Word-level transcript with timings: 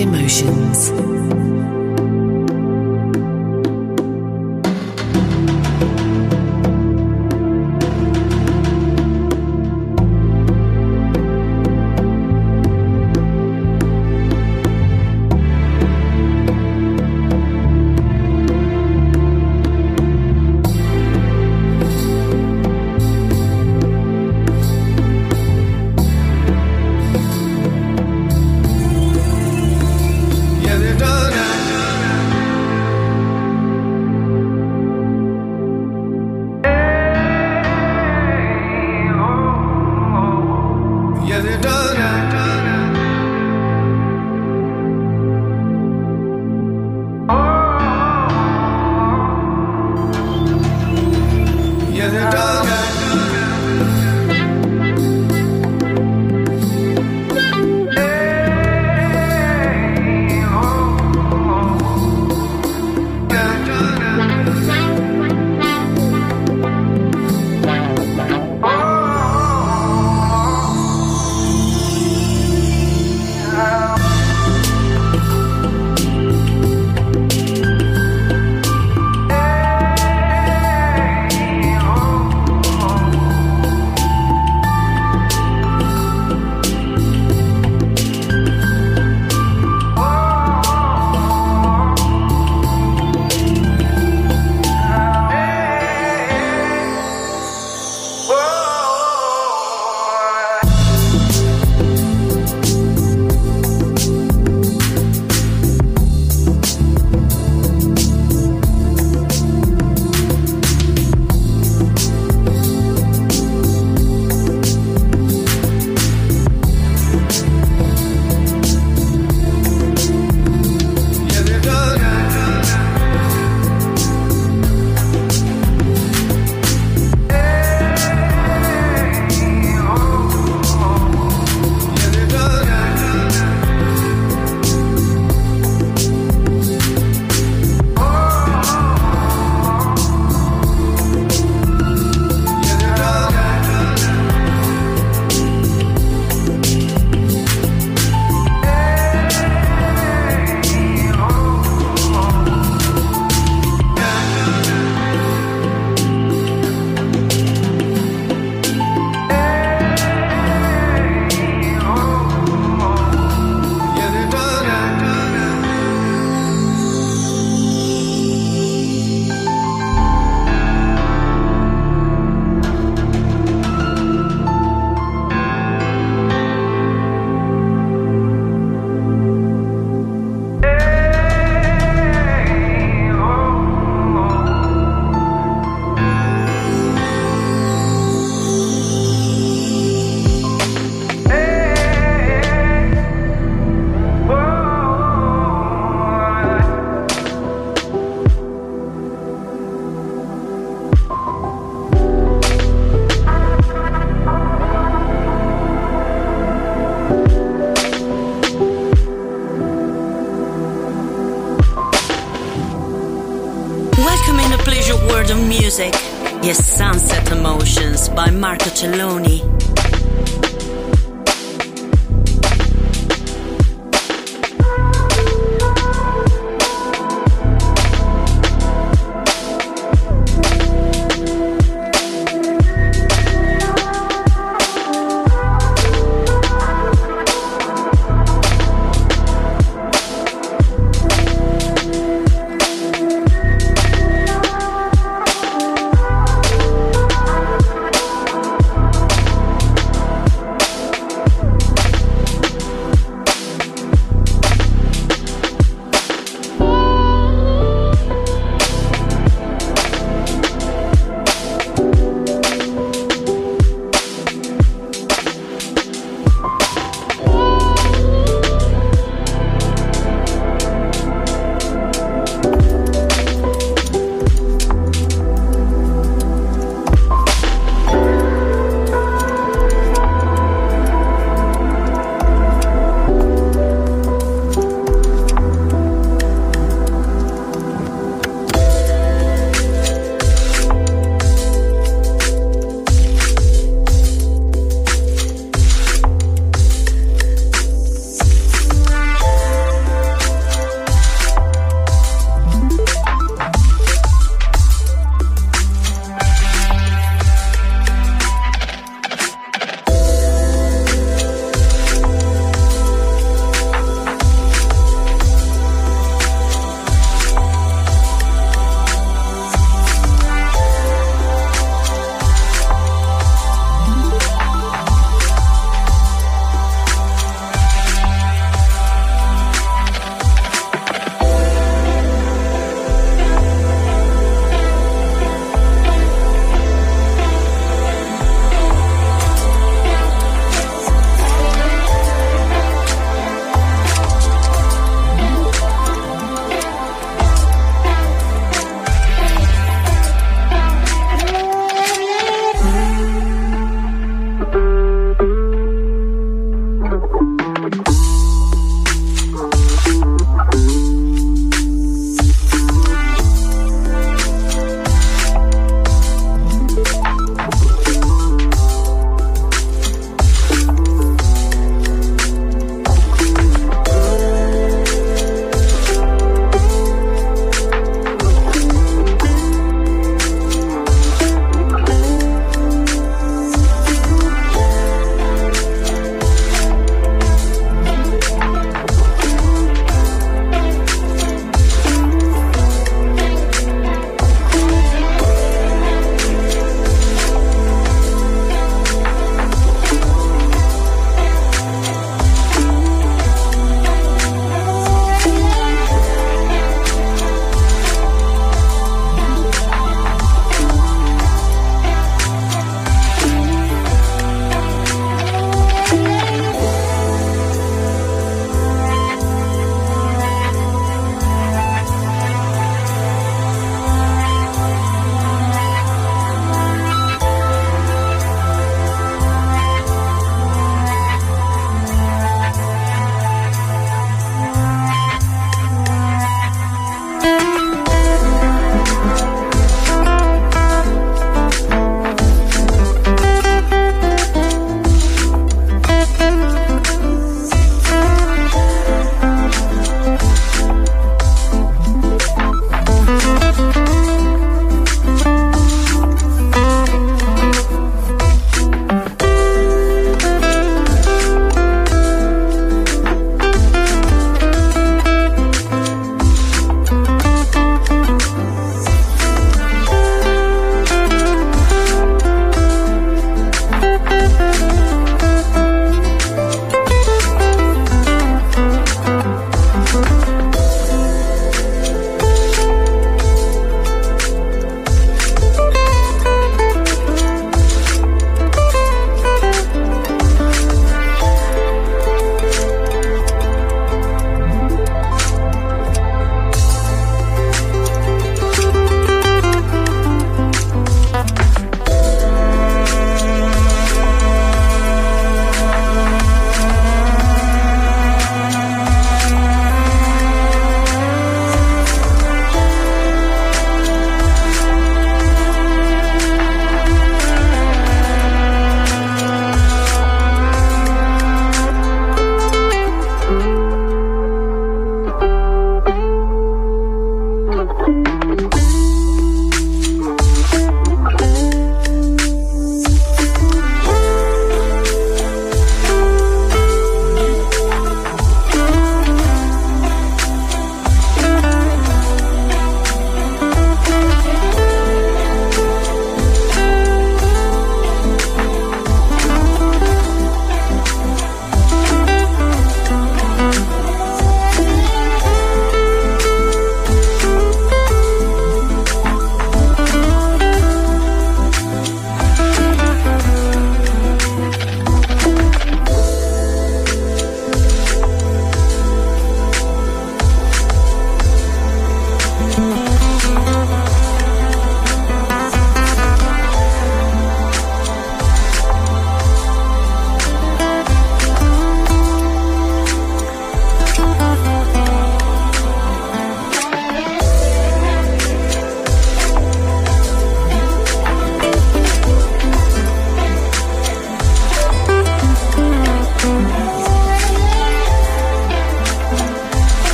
Emotions. 0.00 1.19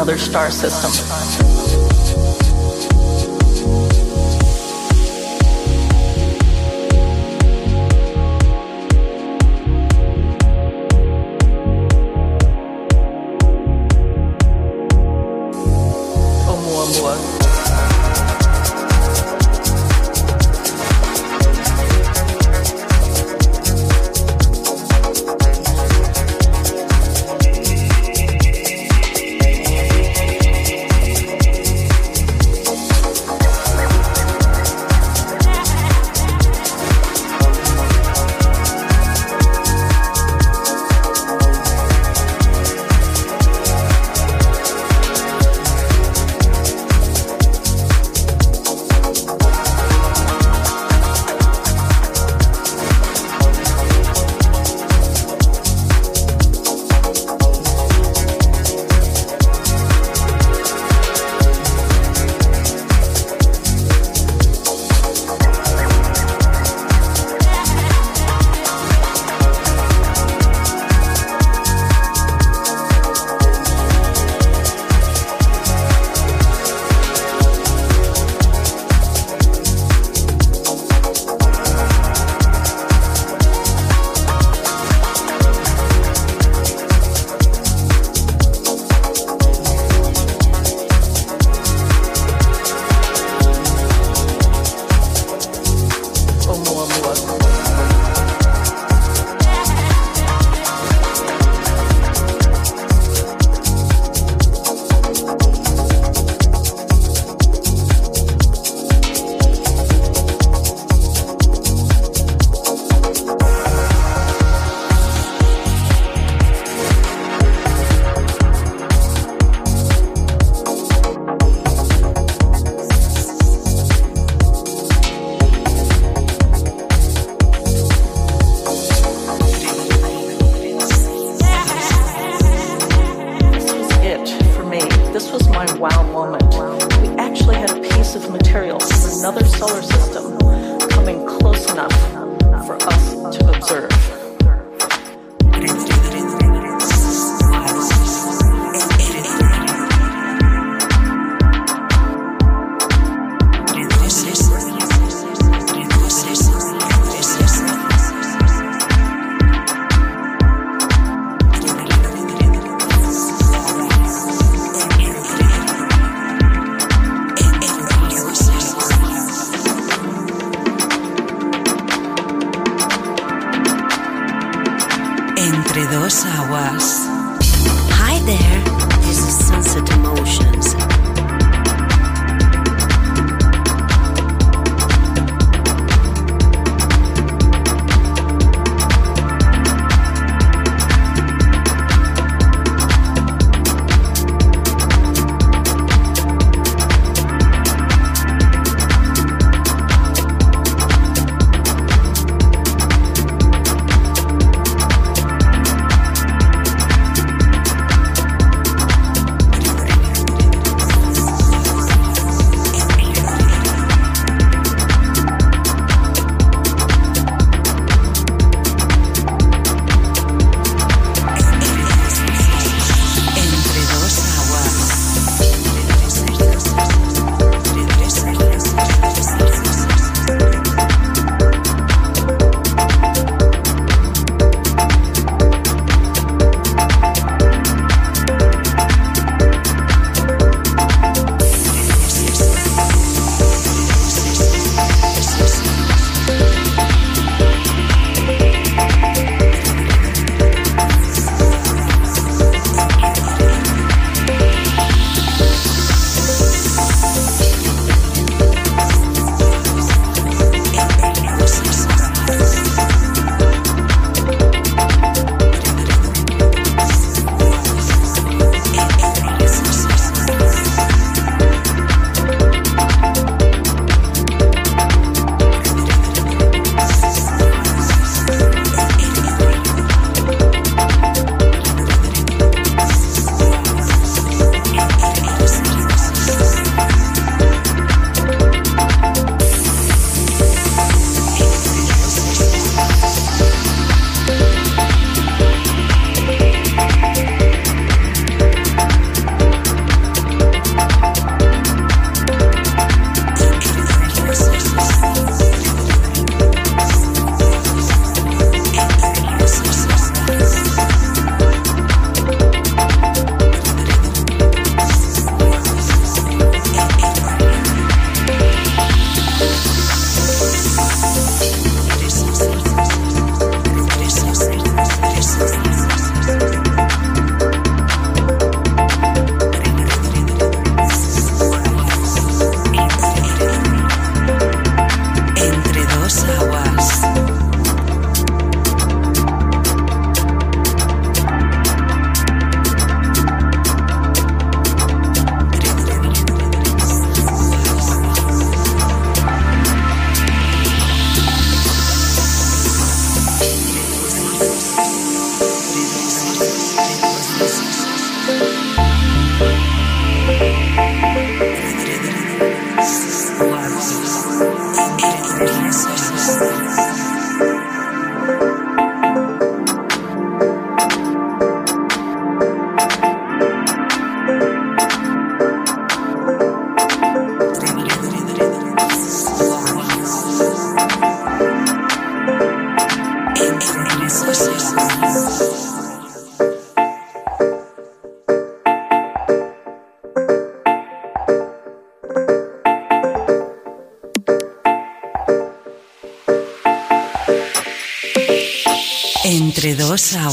Another 0.00 0.16
star 0.16 0.50
system. 0.50 0.99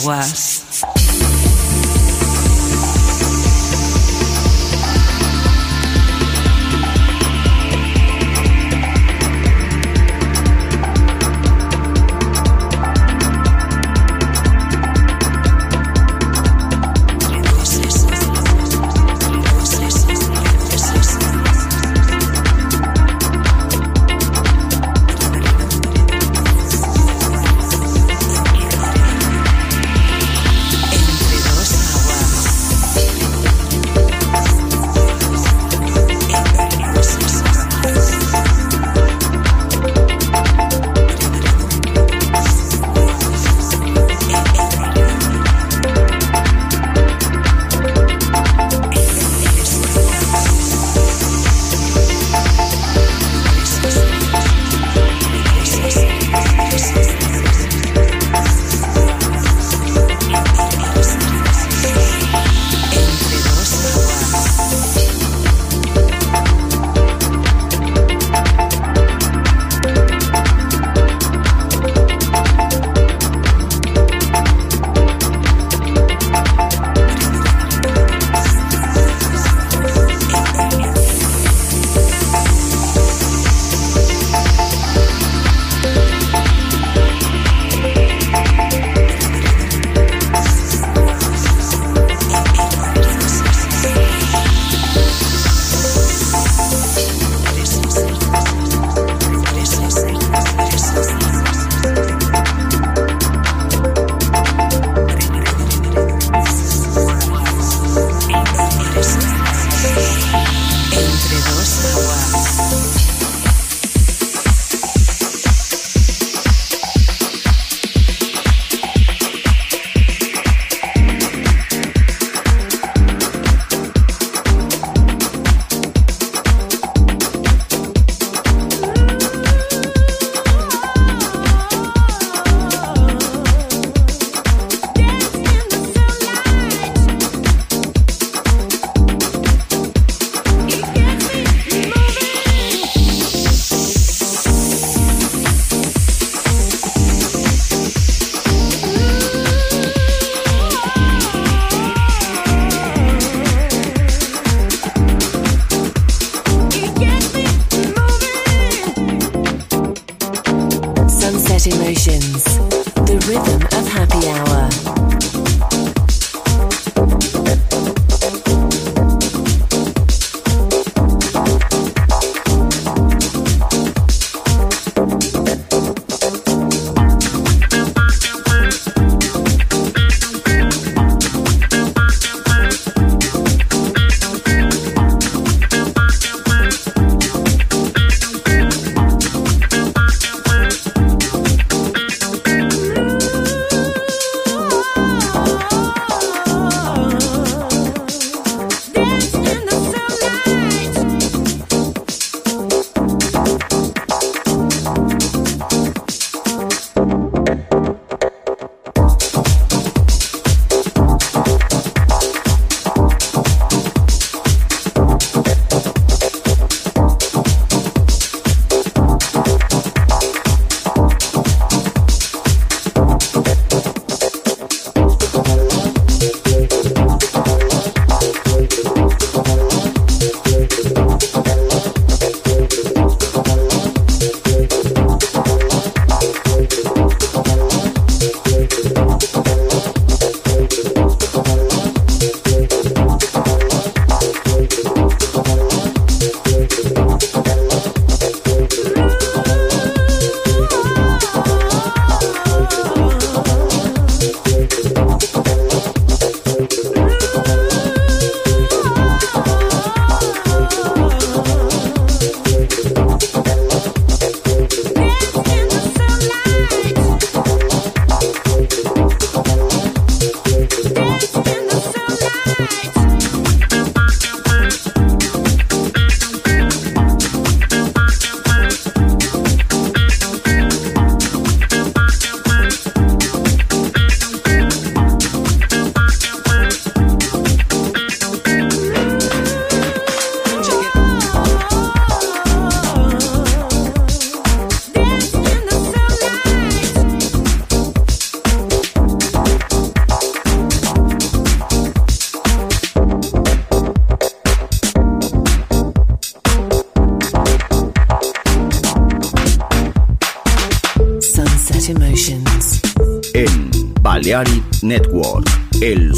worse. 0.08 0.37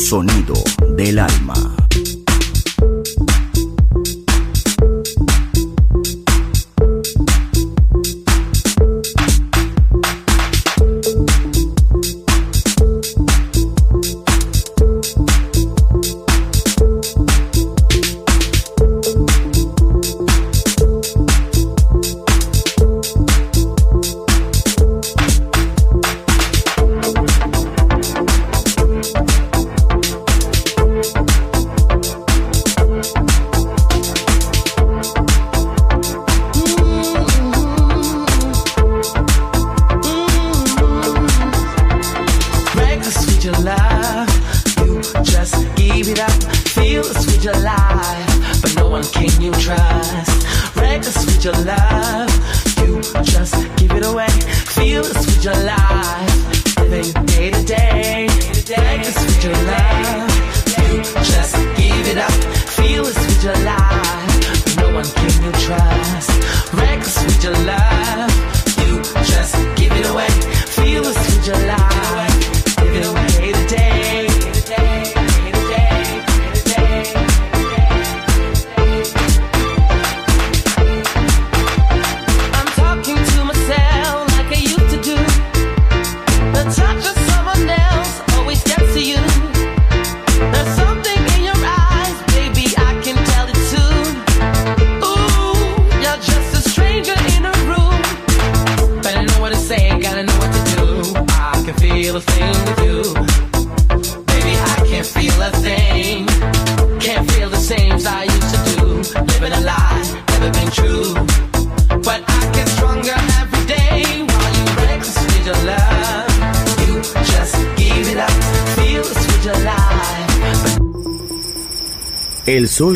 Sonido 0.10 0.55